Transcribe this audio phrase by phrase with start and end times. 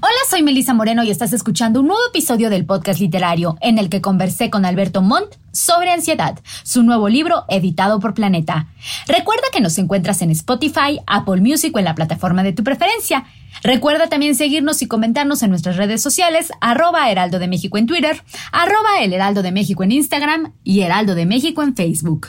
[0.00, 3.90] Hola, soy Melisa Moreno y estás escuchando un nuevo episodio del podcast literario en el
[3.90, 8.68] que conversé con Alberto Montt sobre ansiedad, su nuevo libro editado por Planeta.
[9.06, 13.26] Recuerda que nos encuentras en Spotify, Apple Music o en la plataforma de tu preferencia.
[13.62, 18.22] Recuerda también seguirnos y comentarnos en nuestras redes sociales, arroba Heraldo de México en Twitter,
[18.50, 22.28] arroba El Heraldo de México en Instagram y Heraldo de México en Facebook.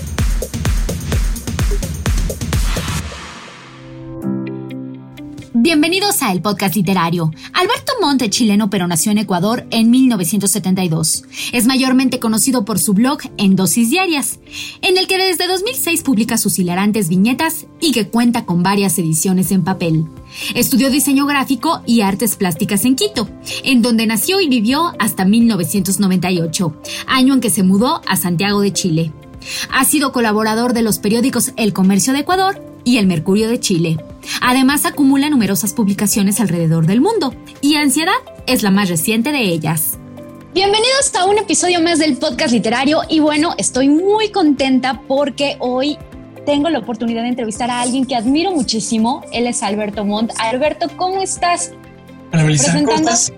[5.63, 7.31] Bienvenidos a El Podcast Literario.
[7.53, 11.23] Alberto Monte, chileno pero nació en Ecuador en 1972.
[11.51, 14.39] Es mayormente conocido por su blog En Dosis Diarias,
[14.81, 19.51] en el que desde 2006 publica sus hilarantes viñetas y que cuenta con varias ediciones
[19.51, 20.07] en papel.
[20.55, 23.29] Estudió diseño gráfico y artes plásticas en Quito,
[23.63, 28.73] en donde nació y vivió hasta 1998, año en que se mudó a Santiago de
[28.73, 29.11] Chile.
[29.71, 33.97] Ha sido colaborador de los periódicos El Comercio de Ecuador y El Mercurio de Chile.
[34.41, 38.13] Además acumula numerosas publicaciones alrededor del mundo y Ansiedad
[38.47, 39.97] es la más reciente de ellas.
[40.53, 45.97] Bienvenidos a un episodio más del podcast literario y bueno, estoy muy contenta porque hoy
[46.45, 49.23] tengo la oportunidad de entrevistar a alguien que admiro muchísimo.
[49.31, 50.31] Él es Alberto Montt.
[50.39, 51.71] Alberto, ¿cómo estás?
[52.33, 53.31] Hola, Melissa, ¿cómo estás?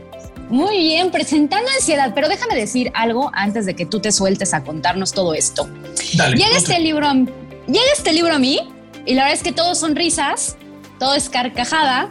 [0.50, 4.64] Muy bien, presentando ansiedad, pero déjame decir algo antes de que tú te sueltes a
[4.64, 5.68] contarnos todo esto.
[6.16, 6.36] Dale.
[6.38, 8.60] Llega este libro, a- llega este libro a mí
[9.06, 10.58] y la verdad es que todo son risas,
[11.00, 12.10] todo es carcajada,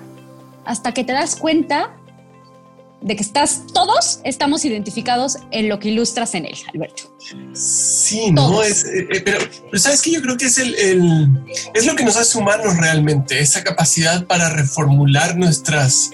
[0.65, 1.97] hasta que te das cuenta
[3.01, 7.13] de que estás, todos estamos identificados en lo que ilustras en él, Alberto.
[7.53, 9.39] Sí, no, es, eh, eh, pero,
[9.71, 11.45] pero sabes que yo creo que es el, el-
[11.75, 16.11] es lo que nos hace humanos realmente, esa capacidad para reformular nuestras,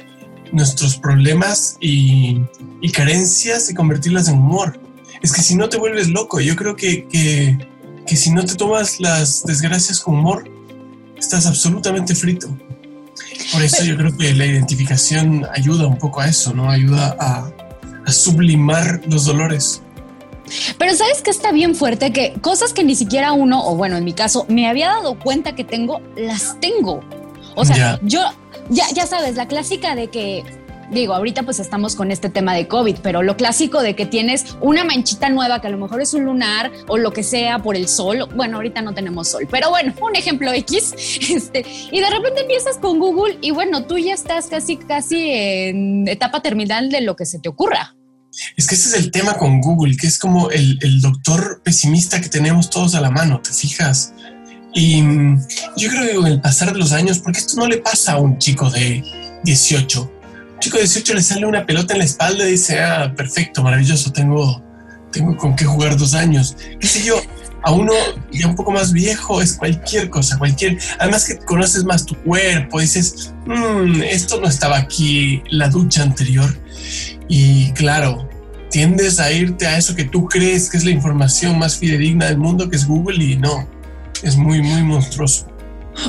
[0.50, 2.40] nuestros problemas y,
[2.80, 4.80] y carencias y convertirlas en humor.
[5.20, 7.68] Es que si no te vuelves loco, yo creo que, que,
[8.06, 10.48] que si no te tomas las desgracias con humor,
[11.18, 12.48] estás absolutamente frito.
[13.52, 16.70] Por eso yo creo que la identificación ayuda un poco a eso, ¿no?
[16.70, 17.50] Ayuda a,
[18.06, 19.82] a sublimar los dolores.
[20.78, 24.04] Pero sabes que está bien fuerte que cosas que ni siquiera uno, o bueno, en
[24.04, 27.00] mi caso, me había dado cuenta que tengo, las tengo.
[27.54, 28.20] O sea, yo,
[28.70, 30.44] ya, ya sabes, la clásica de que,
[30.90, 34.56] digo, ahorita pues estamos con este tema de COVID, pero lo clásico de que tienes
[34.60, 37.76] una manchita nueva que a lo mejor es un lunar o lo que sea por
[37.76, 38.28] el sol.
[38.34, 40.94] Bueno, ahorita no tenemos sol, pero bueno, un ejemplo X.
[41.28, 46.08] Este, y de repente empiezas con Google y bueno, tú ya estás casi, casi en
[46.08, 47.94] etapa terminal de lo que se te ocurra.
[48.56, 52.28] Es que ese es el tema con Google, que es como el, doctor pesimista que
[52.28, 54.14] tenemos todos a la mano, ¿te fijas?
[54.74, 57.78] Y mm, yo creo que con el pasar de los años, porque esto no le
[57.78, 59.02] pasa a un chico de
[59.44, 60.17] 18.
[60.60, 64.12] Chico de 18 le sale una pelota en la espalda y dice, ah, perfecto, maravilloso,
[64.12, 64.62] tengo,
[65.12, 66.56] tengo con qué jugar dos años.
[66.80, 67.20] ¿Qué sé yo?
[67.62, 67.92] A uno
[68.32, 70.78] ya un poco más viejo es cualquier cosa, cualquier.
[70.98, 76.56] Además que conoces más tu cuerpo, dices, "Mm, esto no estaba aquí la ducha anterior.
[77.28, 78.28] Y claro,
[78.70, 82.38] tiendes a irte a eso que tú crees que es la información más fidedigna del
[82.38, 83.68] mundo, que es Google, y no,
[84.22, 85.46] es muy, muy monstruoso.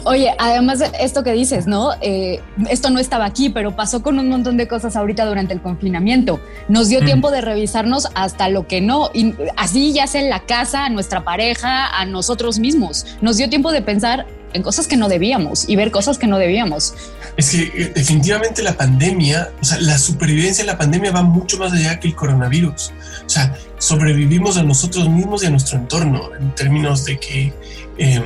[0.04, 1.92] Oye, además de esto que dices, ¿no?
[2.02, 5.62] Eh, esto no estaba aquí, pero pasó con un montón de cosas ahorita durante el
[5.62, 6.40] confinamiento.
[6.68, 7.06] Nos dio Mm.
[7.06, 9.10] tiempo de revisarnos hasta lo que no.
[9.14, 13.06] Y así ya sea en la casa, a nuestra pareja, a nosotros mismos.
[13.22, 16.38] Nos dio tiempo de pensar en cosas que no debíamos y ver cosas que no
[16.40, 16.94] debíamos.
[17.38, 21.58] Es que eh, definitivamente la pandemia, o sea, la supervivencia de la pandemia va mucho
[21.58, 22.92] más allá que el coronavirus.
[23.26, 27.54] O sea, sobrevivimos a nosotros mismos y a nuestro entorno en términos de que
[28.00, 28.24] eh,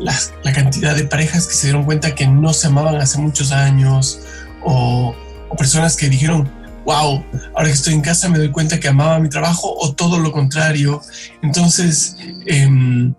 [0.00, 4.20] la, cantidad de parejas que se dieron cuenta que no se amaban hace muchos años
[4.62, 5.14] o,
[5.48, 6.50] o personas que dijeron,
[6.84, 7.24] wow,
[7.54, 10.32] ahora que estoy en casa me doy cuenta que amaba mi trabajo o todo lo
[10.32, 11.00] contrario.
[11.42, 12.16] Entonces,
[12.46, 13.14] em,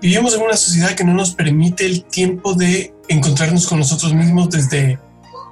[0.00, 4.50] vivimos en una sociedad que no nos permite el tiempo de encontrarnos con nosotros mismos
[4.50, 4.98] desde,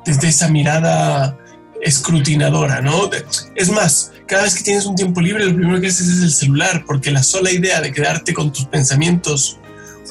[0.04, 1.36] desde esa mirada
[1.82, 3.10] escrutinadora, ¿no?
[3.54, 6.32] Es más, cada vez que tienes un tiempo libre, lo primero que haces es el
[6.32, 9.59] celular, porque la sola idea de quedarte con tus pensamientos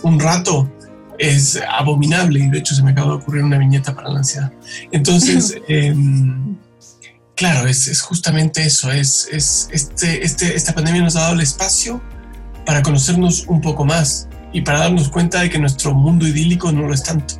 [0.03, 0.69] un rato
[1.17, 4.51] es abominable y de hecho se me acaba de ocurrir una viñeta para la ansiedad.
[4.91, 6.55] Entonces, em,
[7.35, 12.01] claro, es, justamente eso, es, este, este, esta pandemia nos ha dado el espacio
[12.65, 16.87] para conocernos un poco más y para darnos cuenta de que nuestro mundo idílico no
[16.87, 17.35] lo es tanto.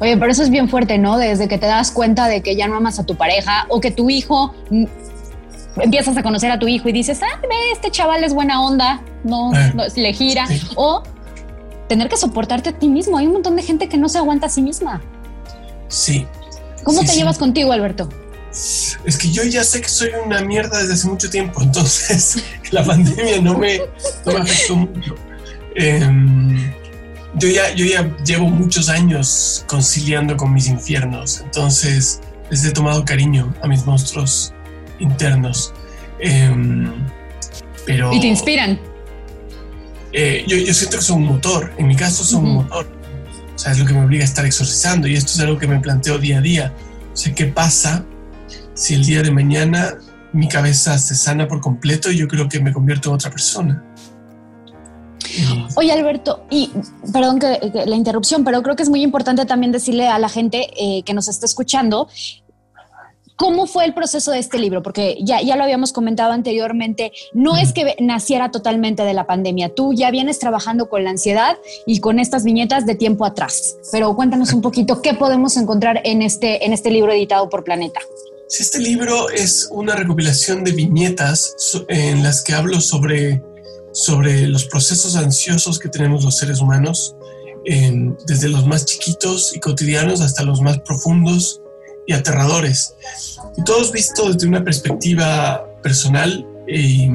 [0.00, 1.16] Oye, pero eso es bien fuerte, ¿no?
[1.16, 3.90] Desde que te das cuenta de que ya no amas a tu pareja o que
[3.90, 4.54] tu hijo
[5.76, 9.02] empiezas a conocer a tu hijo y dices, ah, ve, este chaval es buena onda,
[9.24, 10.46] no, eh, le gira.
[10.76, 11.02] O
[11.92, 13.18] tener que soportarte a ti mismo.
[13.18, 15.02] Hay un montón de gente que no se aguanta a sí misma.
[15.88, 16.26] Sí.
[16.84, 18.08] ¿Cómo te llevas contigo, Alberto?
[18.50, 22.82] Es que yo ya sé que soy una mierda desde hace mucho tiempo, entonces la
[22.82, 23.78] pandemia no me,
[24.24, 25.14] no me afectó mucho.
[25.74, 26.72] Em,
[27.34, 33.04] yo ya, yo ya llevo muchos años conciliando con mis infiernos, entonces les he tomado
[33.04, 34.54] cariño a mis monstruos
[34.98, 35.74] internos.
[36.20, 36.90] Em,
[37.84, 38.80] pero, ¿Y te inspiran?
[40.12, 42.86] Eh, yo, yo, siento que son un motor, en mi caso son un motor.
[43.54, 45.66] O sea, es lo que me obliga a estar exorcizando y esto es algo que
[45.66, 46.74] me planteo día a día.
[47.12, 48.04] O sea, ¿qué pasa
[48.74, 49.94] si el día de mañana
[50.32, 53.82] mi cabeza se sana por completo y yo creo que me convierto en otra persona?
[55.76, 56.70] Oye Alberto, y
[57.12, 60.68] perdón que, la interrupción, pero creo que es muy importante también decirle a la gente
[60.76, 62.08] eh, que nos está escuchando
[63.36, 64.82] ¿Cómo fue el proceso de este libro?
[64.82, 69.74] Porque ya, ya lo habíamos comentado anteriormente, no es que naciera totalmente de la pandemia,
[69.74, 71.56] tú ya vienes trabajando con la ansiedad
[71.86, 76.22] y con estas viñetas de tiempo atrás, pero cuéntanos un poquito qué podemos encontrar en
[76.22, 78.00] este, en este libro editado por Planeta.
[78.48, 81.54] Este libro es una recopilación de viñetas
[81.88, 83.42] en las que hablo sobre
[83.92, 87.14] sobre los procesos ansiosos que tenemos los seres humanos,
[88.26, 91.61] desde los más chiquitos y cotidianos hasta los más profundos
[92.12, 92.94] y aterradores.
[93.56, 97.08] Y todos vistos desde una perspectiva personal, y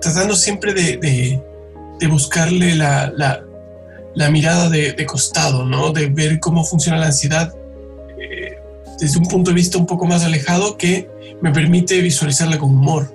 [0.00, 1.40] tratando siempre de,
[2.08, 3.12] buscarle la,
[4.14, 5.92] la, mirada de, costado, ¿no?
[5.92, 7.54] de ver cómo funciona la ansiedad
[8.18, 8.58] eh,
[8.98, 11.08] desde un punto de vista un poco más alejado que
[11.40, 13.12] me permite visualizarla con humor.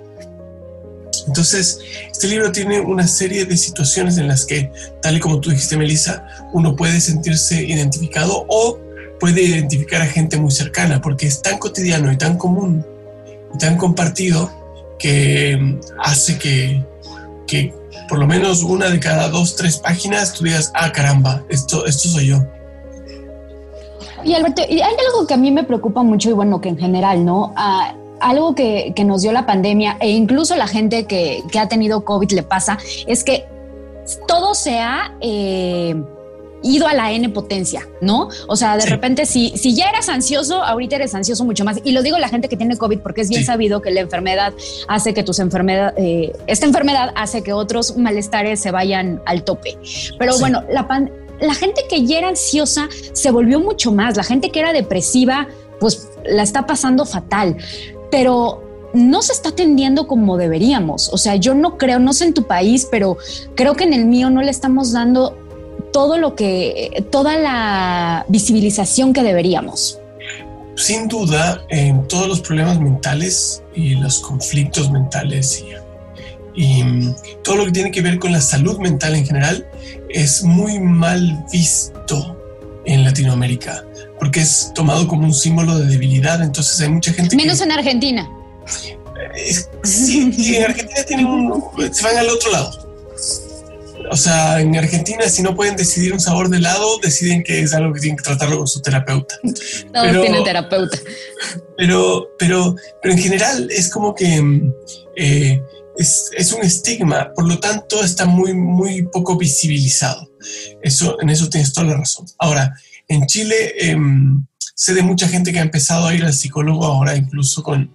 [1.26, 4.70] Entonces, este libro tiene una serie de situaciones en las que,
[5.02, 8.78] tal y como tú dijiste, Melissa, uno puede sentirse identificado o
[9.18, 12.84] puede identificar a gente muy cercana, porque es tan cotidiano y tan común
[13.54, 14.50] y tan compartido
[14.98, 16.84] que mm, hace que,
[17.46, 17.74] que
[18.08, 22.08] por lo menos una de cada dos, tres páginas tú digas, ah, caramba, esto, esto
[22.08, 22.38] soy yo.
[24.24, 27.24] Y Alberto, hay algo que a mí me preocupa mucho y bueno, que en general,
[27.24, 27.52] ¿no?
[27.56, 32.32] Ah, algo que, nos dio la pandemia e incluso la gente que, ha tenido COVID
[32.32, 33.46] le pasa es que
[34.26, 35.94] todo se ha eh,
[36.62, 38.28] ido a la N potencia, ¿no?
[38.46, 41.78] O sea, de repente si, si ya eras ansioso, ahorita eres ansioso mucho más.
[41.84, 44.52] Y lo digo la gente que tiene COVID porque es bien sabido que la enfermedad
[44.88, 49.78] hace que tus enfermedades, eh, esta enfermedad hace que otros malestares se vayan al tope.
[50.18, 50.86] Pero bueno, la,
[51.40, 54.16] la gente que ya era ansiosa se volvió mucho más.
[54.16, 55.48] La gente que era depresiva,
[55.80, 57.56] pues la está pasando fatal
[58.10, 58.62] pero
[58.94, 61.10] no se está atendiendo como deberíamos.
[61.12, 63.18] O sea, yo no creo, no sé en tu país, pero
[63.54, 65.36] creo que en el mío no le estamos dando
[65.92, 69.98] todo lo que, toda la visibilización que deberíamos.
[70.76, 75.64] Sin duda, en todos los problemas mentales y los conflictos mentales
[76.54, 76.84] y, y
[77.42, 79.68] todo lo que tiene que ver con la salud mental en general
[80.08, 82.36] es muy mal visto
[82.84, 83.84] en Latinoamérica
[84.18, 86.42] porque es tomado como un símbolo de debilidad.
[86.42, 87.36] Entonces hay mucha gente.
[87.36, 88.28] Menos en Argentina.
[89.84, 92.87] sí, en Argentina tienen un, se van al otro lado.
[94.10, 97.74] O sea, en Argentina, si no pueden decidir un sabor de helado, deciden que es
[97.74, 99.36] algo que tienen que tratarlo con su terapeuta.
[99.92, 100.98] Todos tienen terapeuta.
[101.76, 104.72] Pero, pero, pero en general es como que
[105.16, 105.62] eh,
[105.96, 110.30] es, es, un estigma, por lo tanto está muy, muy poco visibilizado.
[110.82, 112.26] Eso, en eso tienes toda la razón.
[112.38, 112.74] Ahora,
[113.08, 117.16] en Chile em, sé de mucha gente que ha empezado a ir al psicólogo ahora,
[117.16, 117.90] incluso con,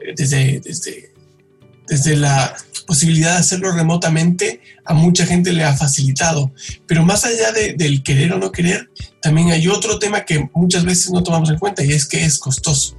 [0.00, 1.14] eh, desde, desde,
[1.88, 6.52] desde la posibilidad de hacerlo remotamente, a mucha gente le ha facilitado.
[6.86, 8.90] Pero más allá del querer o no querer,
[9.20, 12.38] también hay otro tema que muchas veces no tomamos en cuenta y es que es
[12.38, 12.96] costoso.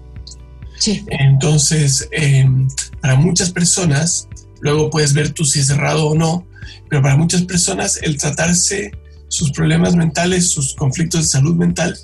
[0.77, 1.03] Sí.
[1.07, 2.67] Entonces, em,
[3.01, 4.27] para muchas personas,
[4.59, 6.45] luego puedes ver tú si es cerrado o no,
[6.89, 8.91] pero para muchas personas el tratarse
[9.29, 11.97] sus problemas mentales, sus conflictos de salud mental,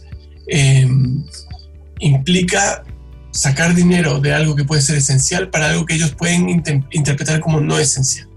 [0.47, 1.23] em,
[1.99, 2.83] implica
[3.33, 7.59] sacar dinero de algo que puede ser esencial para algo que ellos pueden interpretar como
[7.59, 8.29] no esencial.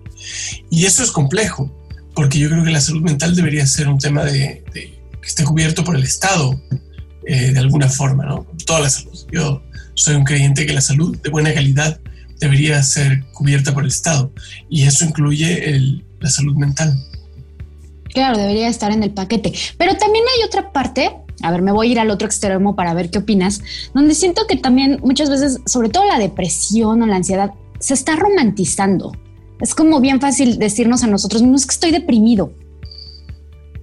[0.71, 1.71] Y eso es complejo,
[2.15, 5.85] porque yo creo que la salud mental debería ser un tema de, que esté cubierto
[5.85, 6.61] por el Estado
[7.27, 8.47] eh, de alguna forma, ¿no?
[8.65, 9.27] Toda la salud.
[9.31, 9.63] Yo
[9.95, 12.01] soy un creyente que la salud de buena calidad
[12.41, 14.33] debería ser cubierta por el Estado
[14.69, 16.95] y eso incluye la salud mental.
[18.13, 19.53] Claro, debería estar en el paquete.
[19.77, 21.13] Pero también hay otra parte,
[21.43, 23.61] a ver, me voy a ir al otro extremo para ver qué opinas,
[23.95, 28.17] donde siento que también muchas veces, sobre todo la depresión o la ansiedad, se está
[28.17, 29.13] romantizando.
[29.61, 32.53] Es como bien fácil decirnos a nosotros no es que estoy deprimido.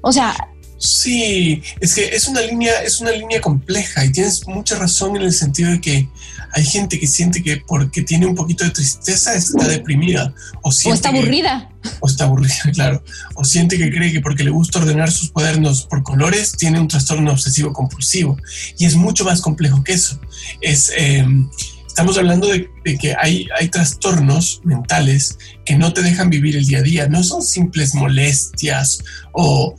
[0.01, 0.52] O sea,
[0.83, 5.21] Sí, es que es una línea, es una línea compleja y tienes mucha razón en
[5.21, 6.09] el sentido de que
[6.51, 11.07] hay gente que siente que porque tiene un poquito de tristeza está deprimida o, está
[11.07, 11.71] aburrida.
[12.01, 13.01] o está aburrida, claro.
[13.35, 16.89] O siente que cree que porque le gusta ordenar sus cuadernos por colores tiene un
[16.89, 18.37] trastorno obsesivo compulsivo.
[18.77, 20.19] Y es mucho más complejo que eso.
[20.59, 21.49] Es, em,
[21.87, 26.79] estamos hablando de, que hay, hay trastornos mentales que no te dejan vivir el día
[26.79, 27.07] a día.
[27.07, 29.75] No son simples molestias o,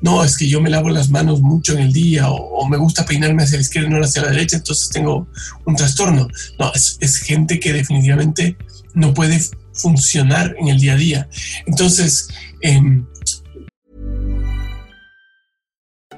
[0.00, 3.04] no, es que yo me lavo las manos mucho en el día o, me gusta
[3.04, 5.26] peinarme hacia la izquierda y no hacia la derecha, entonces tengo
[5.64, 6.28] un trastorno.
[6.58, 8.56] No, es, gente que definitivamente
[8.94, 9.40] no puede
[9.72, 11.28] funcionar en el día a día.
[11.66, 12.28] Entonces,
[12.62, 13.06] em,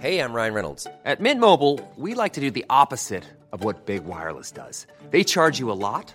[0.00, 0.86] Hey, I'm Ryan Reynolds.
[1.04, 4.86] At Mint Mobile, we like to do the opposite of what Big Wireless does.
[5.10, 6.14] They charge you a lot,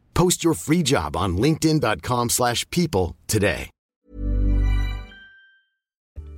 [0.13, 3.69] Post your free job on linkedin.com/people today.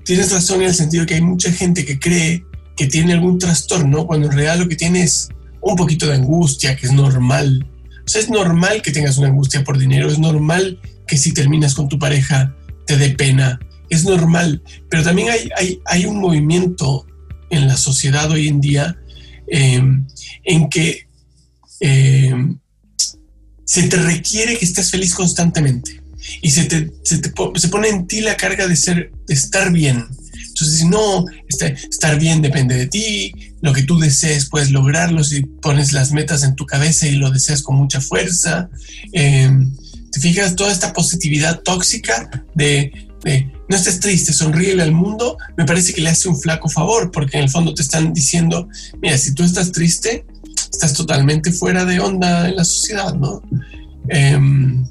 [0.06, 2.44] Tienes razón en el sentido que hay mucha gente que cree
[2.76, 5.30] que tiene algún trastorno cuando en realidad lo que tiene es
[5.62, 7.66] un poquito de angustia, que es normal.
[8.06, 11.74] O sea, es normal que tengas una angustia por dinero, es normal que si terminas
[11.74, 12.54] con tu pareja
[12.86, 17.06] te dé pena, es normal, pero también hay, hay, hay un movimiento
[17.50, 18.98] en la sociedad hoy en día
[19.48, 19.82] eh,
[20.44, 21.08] en que
[21.80, 22.36] eh,
[23.66, 26.02] se te requiere que estés feliz constantemente
[26.42, 30.06] y se, te, se, pone en ti la carga de, ser, estar bien.
[30.48, 35.42] Entonces, no, este, estar bien depende de ti, lo que tú desees puedes lograrlo si
[35.42, 38.70] pones las metas en tu cabeza y lo deseas con mucha fuerza.
[39.12, 39.52] Eh,
[40.12, 42.92] te fijas, toda esta positividad tóxica de,
[43.24, 47.12] de, no estés triste, sonríele al mundo, me parece que le hace un flaco favor,
[47.12, 48.68] porque en el fondo te están diciendo,
[49.02, 50.26] mira, si tú estás triste,
[50.74, 53.42] estás totalmente fuera de onda en la sociedad, ¿no?
[54.10, 54.84] Em,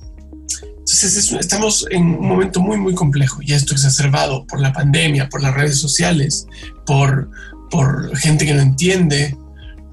[0.79, 5.43] entonces estamos en un momento muy, muy complejo y esto exacerbado por la pandemia, por
[5.43, 6.47] las redes sociales,
[6.87, 7.31] por,
[7.71, 9.37] por gente que no entiende,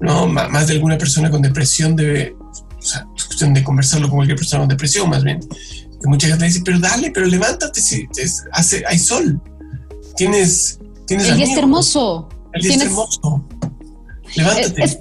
[0.00, 0.26] ¿no?
[0.26, 4.38] más de alguna persona con depresión debe, o sea, es cuestión de conversarlo con cualquier
[4.38, 5.40] persona con depresión, más bien.
[5.40, 8.08] Que mucha gente dice, pero dale, pero levántate, si
[8.52, 9.40] hace, hay sol,
[10.16, 12.28] tienes, tienes El día es hermoso.
[12.52, 13.44] El día es hermoso.
[14.34, 14.84] Levántate.
[14.84, 14.98] Es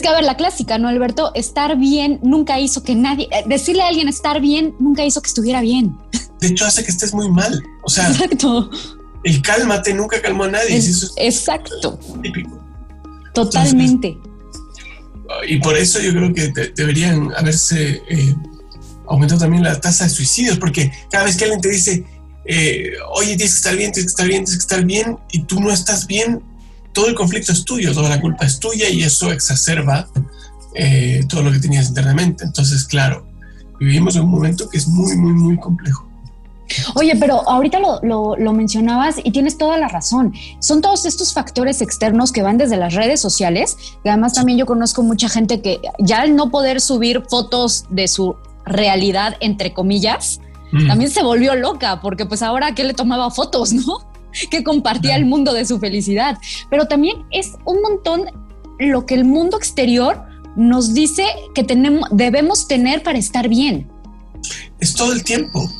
[0.00, 1.30] que, a ver, la clásica, ¿no, Alberto?
[1.34, 5.28] Estar bien nunca hizo que nadie, eh, decirle a alguien estar bien nunca hizo que
[5.28, 5.96] estuviera bien.
[6.40, 7.62] De hecho, hace que estés muy mal.
[7.84, 8.70] O sea, exacto.
[9.24, 10.80] El cálmate nunca calmó a nadie.
[11.16, 11.98] exacto.
[13.32, 14.18] Totalmente.
[15.48, 18.34] y por eso yo creo que deberían haberse eh,
[19.08, 22.04] aumentado también la tasa de suicidios, porque cada vez que alguien te dice,
[22.44, 25.42] eh, oye, tienes que estar bien, tienes que estar bien, tienes que estar bien, y
[25.44, 26.42] tú no estás bien,
[26.94, 30.08] todo el conflicto es tuyo, toda la culpa es tuya y eso exacerba
[30.74, 32.44] eh, todo lo que tenías internamente.
[32.44, 33.26] Entonces, claro,
[33.78, 36.08] vivimos en un momento que es muy, muy, muy complejo.
[36.94, 40.32] Oye, pero ahorita lo, lo, mencionabas y tienes toda la razón.
[40.60, 44.64] Son todos estos factores externos que van desde las redes sociales, y además también yo
[44.64, 50.40] conozco mucha gente que ya al no poder subir fotos de su realidad, entre comillas,
[50.72, 50.86] mm.
[50.86, 54.13] también se volvió loca, porque pues ahora que le tomaba fotos, ¿no?
[54.50, 56.38] Que compartía el mundo de su felicidad.
[56.70, 58.24] Pero también es un montón
[58.78, 60.22] lo que el mundo exterior
[60.56, 63.88] nos dice que tenemos, debemos tener para estar bien.
[64.80, 65.70] Es todo el tiempo,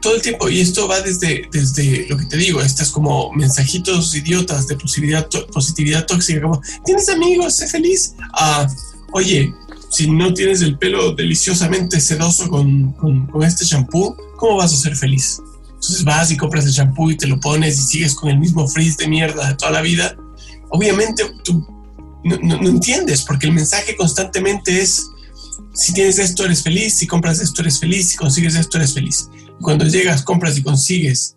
[0.00, 0.48] todo el tiempo.
[0.48, 5.28] Y esto va desde, desde lo que te digo, estas como mensajitos idiotas de positividad,
[5.52, 7.54] positividad tóxica, como, ¿tienes amigos?
[7.56, 8.14] Sé feliz.
[8.32, 8.66] Ah,
[9.12, 9.52] oye,
[9.90, 14.76] si no tienes el pelo deliciosamente sedoso con, con, con este shampoo, ¿cómo vas a
[14.76, 15.40] ser feliz?
[15.80, 18.66] Entonces vas y compras el shampoo y te lo pones y sigues con el mismo
[18.66, 20.16] frizz de mierda de toda la vida.
[20.70, 21.64] Obviamente tú
[22.24, 25.08] no, no entiendes porque el mensaje constantemente es,
[25.74, 29.28] si tienes esto eres feliz, si compras esto eres feliz, si consigues esto eres feliz.
[29.58, 31.36] Y cuando llegas, compras y consigues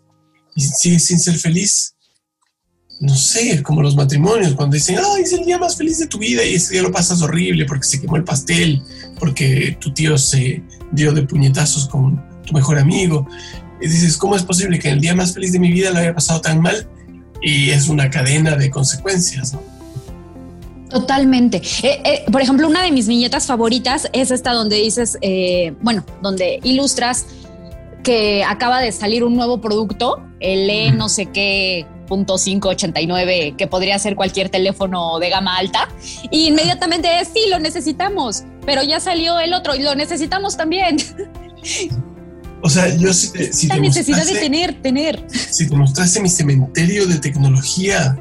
[0.56, 1.96] y sigues sin ser feliz,
[3.02, 6.20] no sé, como los matrimonios, cuando dicen, ay, es el día más feliz de tu
[6.20, 8.82] vida y ese día lo pasas horrible porque se quemó el pastel,
[9.20, 13.28] porque tu tío se dio de puñetazos con tu mejor amigo.
[13.82, 16.14] Y dices, ¿cómo es posible que el día más feliz de mi vida lo haya
[16.14, 16.88] pasado tan mal?
[17.42, 19.62] Y es una cadena de consecuencias, ¿no?
[20.92, 21.62] Totalmente.
[21.84, 26.06] Eh, eh, por ejemplo, una de mis viñetas favoritas es esta donde dices, eh, bueno,
[26.22, 27.26] donde ilustras
[28.04, 33.68] que acaba de salir un nuevo producto, el E no sé qué punto 589 que
[33.68, 35.88] podría ser cualquier teléfono de gama alta
[36.30, 40.98] y inmediatamente es sí lo necesitamos pero ya salió el otro y lo necesitamos también
[42.62, 47.08] o sea yo si, si la necesidad de tener tener si te mostraste mi cementerio
[47.08, 48.18] de tecnología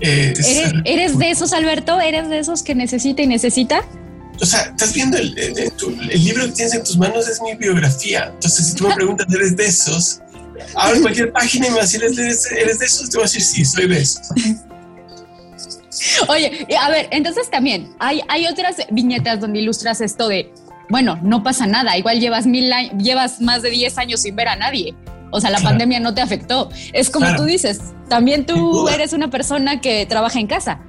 [0.00, 3.84] eh, ¿Eres, ¿Eres de esos Alberto eres de esos que necesita y necesita
[4.40, 8.30] o sea, estás viendo el, el, libro que tienes en tus manos es mi biografía.
[8.34, 10.20] Entonces, si tú me preguntas, ¿eres de esos?
[10.74, 13.10] Abre cualquier página y me vas a decir, ¿eres de esos?
[13.10, 14.22] Te voy a decir, sí, soy de esos.
[16.28, 20.50] Oye, a ver, entonces también hay, hay otras viñetas donde ilustras esto de,
[20.90, 24.56] bueno, no pasa nada, igual llevas, mil llevas más de 10 años sin ver a
[24.56, 24.94] nadie.
[25.32, 26.70] O sea, la pandemia no te afectó.
[26.92, 30.80] Es como tú dices, también tú eres una persona que trabaja en casa.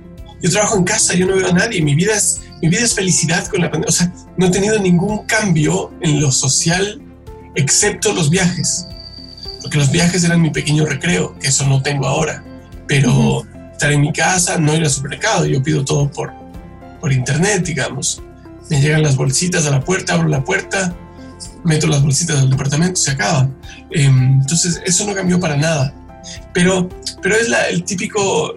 [0.41, 1.79] Yo trabajo en casa, yo no veo a nadie.
[1.83, 3.89] Mi vida es, mi vida es felicidad con la pandemia.
[3.89, 6.99] O sea, no he tenido ningún cambio en lo social,
[7.55, 8.87] excepto los viajes
[9.61, 12.43] porque los viajes eran mi pequeño recreo, que eso no tengo ahora.
[12.87, 16.33] Pero estar en mi casa, no ir al supermercado, yo pido todo por,
[16.99, 18.21] por internet, digamos.
[18.71, 20.95] Me llegan las bolsitas a la puerta, abro la puerta,
[21.63, 23.47] meto las bolsitas al departamento, se acaba.
[23.91, 25.93] Em, entonces, eso no cambió para nada.
[26.53, 26.89] Pero,
[27.21, 28.55] pero es el, típico,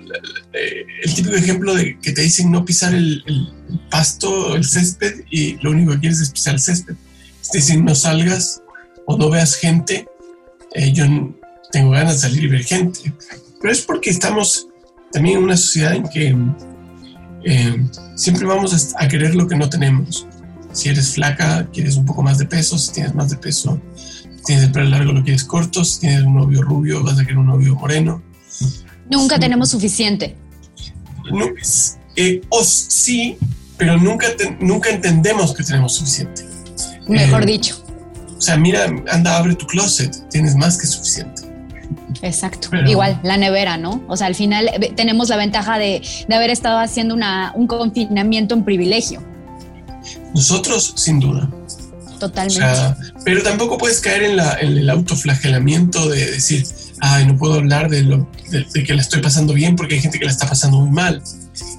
[0.53, 5.59] el típico ejemplo de que te dicen no pisar el, el pasto, el césped, y
[5.63, 6.95] lo único que quieres es pisar el césped.
[7.53, 8.63] Te dicen no salgas
[9.07, 10.07] o no veas gente
[10.75, 11.05] eh, yo
[11.71, 13.13] tengo ganas de salir y ver gente.
[13.61, 14.69] Pero es porque estamos
[15.13, 16.37] también en una sociedad en que
[17.45, 17.83] eh,
[18.15, 20.27] siempre vamos a, querer lo que no tenemos.
[20.73, 22.79] Si eres flaca, quieres un poco más de peso.
[22.79, 23.81] Si tienes más de peso,
[24.45, 25.85] tienes el pelo largo, lo quieres corto.
[25.85, 28.23] Si tienes un novio rubio, vas a querer un novio moreno.
[29.11, 30.37] Nunca tenemos suficiente.
[31.33, 31.47] No,
[32.17, 33.37] eh, o sí,
[33.77, 34.27] pero nunca,
[34.61, 36.45] nunca entendemos que tenemos suficiente.
[37.09, 37.85] Mejor dicho.
[38.37, 41.43] O sea, mira, anda, abre tu closet, tienes más que suficiente.
[42.25, 42.69] Exacto.
[42.87, 44.03] Igual, la nevera, ¿no?
[44.09, 46.03] O sea, al final eh, tenemos la ventaja de,
[46.35, 49.23] haber estado haciendo una, un confinamiento en privilegio.
[50.35, 51.49] Nosotros, sin duda.
[52.19, 52.67] Totalmente.
[53.25, 56.65] pero tampoco puedes caer en, la, en, el autoflagelamiento de decir,
[57.01, 60.19] ay, no puedo hablar de, lo, de, que la estoy pasando bien porque hay gente
[60.19, 61.23] que la está pasando muy mal.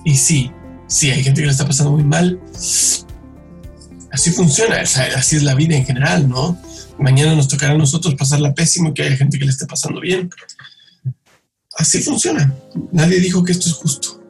[0.04, 0.52] Y sí,
[0.88, 2.40] sí, hay gente que la está pasando muy mal,
[4.12, 6.58] así funciona, así es la vida en general, ¿no?
[6.98, 10.30] Mañana nos tocará a nosotros pasarla pésimo, que haya gente que le esté pasando bien.
[11.78, 12.54] Así funciona.
[12.92, 14.22] Nadie dijo que esto es justo.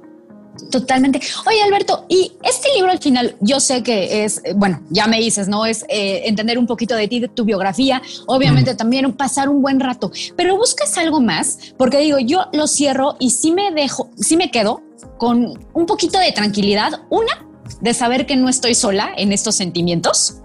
[0.72, 1.22] Totalmente.
[1.46, 5.48] Oye, Alberto, y este libro al final, yo sé que es, bueno, ya me dices,
[5.48, 5.66] ¿no?
[5.66, 8.78] Es eh, entender un poquito de ti, de tu biografía, obviamente mm.
[8.78, 13.30] también pasar un buen rato, pero buscas algo más, porque digo, yo lo cierro y
[13.30, 14.82] sí me dejo, sí me quedo
[15.18, 17.04] con un poquito de tranquilidad.
[17.10, 17.46] Una,
[17.82, 20.42] de saber que no estoy sola en estos sentimientos.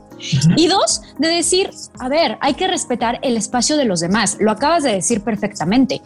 [0.56, 4.36] Y dos, de decir, a ver, hay que respetar el espacio de los demás.
[4.40, 6.02] Lo acabas de decir perfectamente.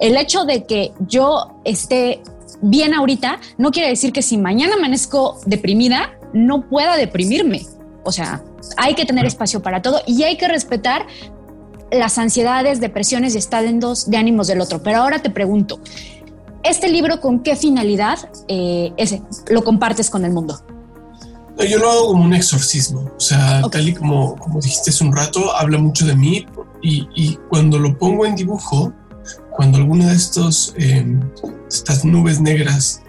[0.00, 2.22] El hecho de que yo esté
[2.62, 7.66] bien ahorita no quiere decir que si mañana amanezco deprimida, no pueda deprimirme.
[8.04, 8.42] O sea,
[8.76, 11.06] hay que tener espacio para todo y hay que respetar
[11.90, 14.82] las ansiedades, depresiones y estados de ánimos del otro.
[14.82, 15.80] Pero ahora te pregunto,
[16.62, 20.60] este libro, ¿con qué finalidad eh, ese, lo compartes con el mundo?
[21.64, 25.14] Yo lo hago como un exorcismo, o sea, tal y como, como dijiste hace un
[25.14, 26.46] rato, habla mucho de mí
[26.82, 28.92] y, cuando lo pongo en dibujo,
[29.50, 31.20] cuando alguna de estos, em,
[31.68, 33.02] estas nubes negras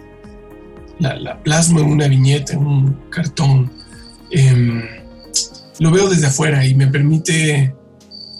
[0.98, 3.70] la, plasmo en una viñeta, en un cartón,
[4.30, 4.82] em,
[5.78, 7.74] lo veo desde afuera y me permite,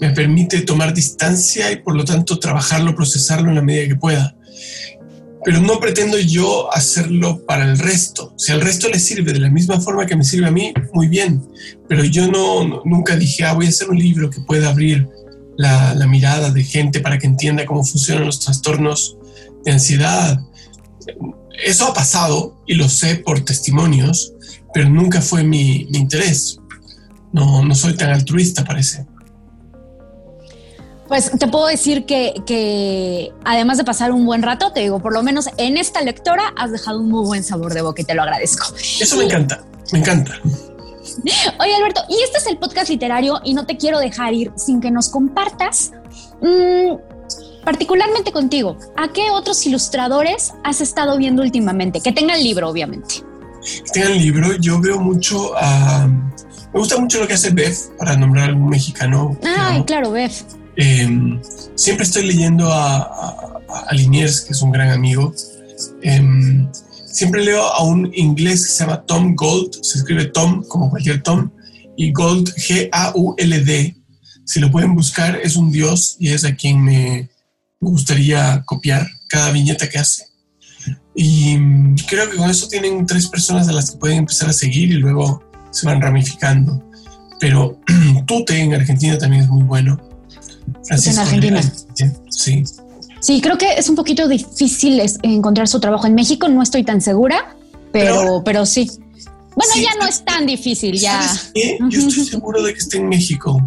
[0.01, 4.35] me permite tomar distancia y por lo tanto trabajarlo, procesarlo en la medida que pueda
[5.45, 8.35] pero no pretendo yo hacerlo para el resto.
[8.37, 11.09] Si al resto le sirve de la misma forma que me sirve a mí, muy
[11.09, 11.43] bien.
[11.89, 15.09] Pero yo no, nunca dije, ah, voy a hacer un libro que pueda abrir
[15.57, 19.17] la, mirada de gente para que entienda cómo funcionan los trastornos
[19.65, 20.41] de ansiedad.
[21.65, 24.35] Eso ha pasado y lo sé por testimonios,
[24.75, 26.59] pero nunca fue mi, mi interés.
[27.33, 29.07] No, no soy tan altruista, parece.
[31.11, 35.13] Pues te puedo decir que, que, además de pasar un buen rato, te digo, por
[35.13, 38.15] lo menos en esta lectora has dejado un muy buen sabor de boca y te
[38.15, 38.73] lo agradezco.
[38.79, 40.39] Eso me encanta, me encanta.
[41.59, 44.81] Oye Alberto, y este es el podcast literario y no te quiero dejar ir sin
[44.81, 45.91] que nos compartas,
[46.43, 46.95] mmm,
[47.65, 52.01] particularmente contigo, ¿a qué otros ilustradores has estado viendo últimamente?
[52.01, 53.17] Que tengan libro, obviamente.
[53.85, 56.07] Que tengan libro, yo veo mucho a...
[56.07, 59.37] me gusta mucho lo que hace Beth, para nombrar algún mexicano.
[59.43, 60.60] Ay, claro, Beth.
[60.83, 61.39] Eh,
[61.75, 65.35] siempre estoy leyendo a, a, a, Liniers, que es un gran amigo.
[66.01, 66.67] Eh,
[67.05, 71.23] siempre leo a un inglés que se llama Tom Gold, se escribe Tom como cualquier
[71.23, 71.51] Tom,
[71.99, 73.97] y Gold, G-A-U-L-D.
[74.47, 77.29] Si lo pueden buscar, es un dios y es a quien me
[77.79, 80.29] gustaría copiar cada viñeta que hace.
[81.15, 81.59] Y
[82.09, 84.95] creo que con eso tienen tres personas a las que pueden empezar a seguir y
[84.95, 86.83] luego se van ramificando.
[87.39, 87.79] Pero
[88.27, 90.10] Tute en Argentina también es muy bueno.
[90.89, 91.63] En Argentina.
[92.31, 92.65] Sí.
[93.21, 97.03] Sí, creo que es un poquito difícil encontrar su trabajo en México, no estoy tan
[97.03, 97.55] segura,
[97.93, 98.91] pero, pero, pero sí.
[99.55, 101.21] Bueno, sí, ya no es tan difícil, ya.
[101.55, 101.77] Qué?
[101.91, 103.61] Yo estoy seguro de que está en México.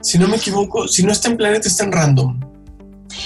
[0.00, 2.40] Si no me equivoco, si no está en Planeta, está en Random.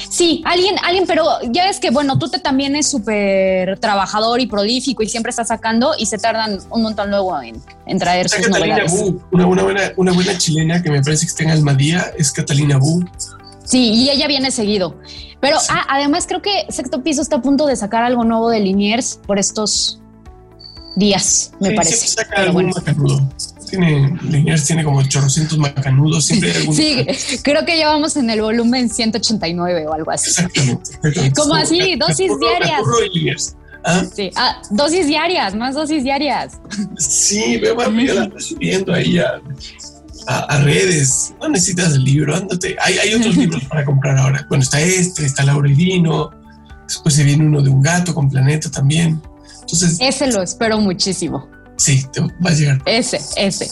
[0.09, 4.47] Sí, alguien, alguien, pero ya ves que, bueno, tú te también es súper trabajador y
[4.47, 8.41] prolífico y siempre está sacando y se tardan un montón luego en, en traer sus
[8.41, 9.01] Catalina novedades.
[9.01, 12.33] Bu, una, una, buena, una buena chilena que me parece que está en Almadía, es
[12.33, 13.05] Catalina Bu.
[13.65, 14.97] Sí, y ella viene seguido.
[15.41, 15.69] Pero sí.
[15.71, 19.21] ah, además creo que Sexto Piso está a punto de sacar algo nuevo de Liniers
[19.27, 20.01] por estos
[20.97, 22.09] días, me sí, parece.
[22.09, 23.29] Saca algún bueno.
[23.73, 27.07] Tiene, Liniers tiene como 800 macanudos, siempre hay algún Sí,
[27.43, 30.29] creo que llevamos en el volumen 189 o algo así.
[30.29, 30.91] Exactamente.
[30.93, 31.33] exactamente.
[31.41, 32.77] Como así, dosis Capurro, diarias.
[32.77, 33.57] Capurro y Liniers.
[33.83, 34.05] ¿Ah?
[34.15, 36.61] Sí, ah, dosis diarias, más dosis diarias.
[36.99, 39.41] Sí, veo a mí la subiendo ahí a,
[40.27, 41.33] a, a, redes.
[41.41, 42.77] No necesitas el libro, ándate.
[42.79, 44.45] Hay, hay otros libros para comprar ahora.
[44.51, 46.31] Bueno, está este, está Laura y Vino.
[46.87, 49.23] Después se viene uno de un gato con Planeta también.
[49.63, 51.49] Entonces, ese lo espero muchísimo.
[51.83, 52.81] Sí, te va a llegar.
[52.87, 53.69] Ese, ese.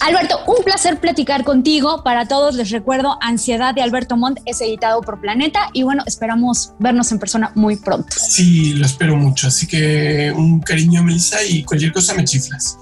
[0.00, 2.02] Alberto, un placer platicar contigo.
[2.02, 6.72] Para todos les recuerdo, Ansiedad de Alberto Montt es editado por Planeta y bueno, esperamos
[6.78, 8.16] vernos en persona muy pronto.
[8.16, 9.48] Sí, lo espero mucho.
[9.48, 12.78] Así que un cariño, Melissa, y cualquier cosa me chiflas.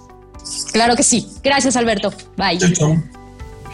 [0.72, 1.26] Claro que sí.
[1.42, 2.12] Gracias, Alberto.
[2.36, 2.58] Bye.
[2.58, 3.21] Chau, chau.